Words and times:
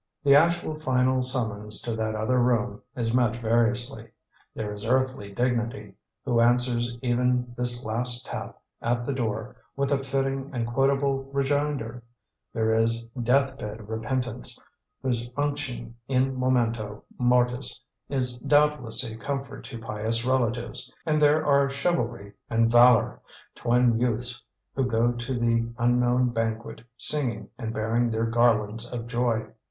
The 0.23 0.33
actual 0.33 0.79
final 0.79 1.21
summons 1.21 1.79
to 1.83 1.95
that 1.95 2.15
Other 2.15 2.39
Room 2.41 2.81
is 2.95 3.13
met 3.13 3.35
variously. 3.35 4.09
There 4.55 4.73
is 4.73 4.83
Earthly 4.83 5.31
Dignity, 5.31 5.93
who 6.25 6.41
answers 6.41 6.97
even 7.03 7.53
this 7.55 7.85
last 7.85 8.25
tap 8.25 8.57
at 8.81 9.05
the 9.05 9.13
door 9.13 9.57
with 9.75 9.91
a 9.91 9.99
fitting 9.99 10.49
and 10.55 10.65
quotable 10.65 11.25
rejoinder; 11.25 12.01
there 12.51 12.73
is 12.73 13.03
Deathbed 13.09 13.87
Repentance, 13.87 14.59
whose 15.03 15.29
unction 15.37 15.93
in 16.07 16.33
momento 16.35 17.03
mortis 17.19 17.79
is 18.09 18.37
doubtless 18.37 19.03
a 19.03 19.15
comfort 19.17 19.63
to 19.65 19.77
pious 19.77 20.25
relatives; 20.25 20.91
and 21.05 21.21
there 21.21 21.45
are 21.45 21.69
Chivalry 21.69 22.33
and 22.49 22.71
Valor, 22.71 23.21
twin 23.53 23.99
youths 23.99 24.43
who 24.73 24.83
go 24.83 25.11
to 25.11 25.37
the 25.37 25.69
unknown 25.77 26.29
banquet 26.29 26.81
singing 26.97 27.49
and 27.59 27.71
bearing 27.71 28.09
their 28.09 28.25
garlands 28.25 28.91
of 28.91 29.05
joy. 29.05 29.45